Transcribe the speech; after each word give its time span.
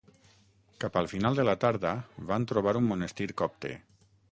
Cap 0.83 0.97
al 1.01 1.09
final 1.11 1.37
de 1.41 1.45
la 1.45 1.55
tarda, 1.65 1.93
van 2.33 2.49
trobar 2.53 2.75
un 2.83 2.91
monestir 2.95 3.31
copte. 3.43 3.79